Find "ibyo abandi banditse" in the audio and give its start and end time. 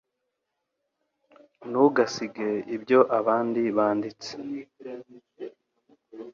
2.75-4.31